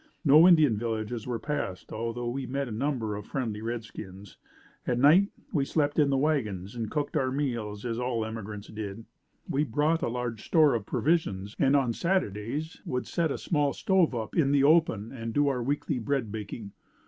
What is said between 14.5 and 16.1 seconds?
the open and do our weekly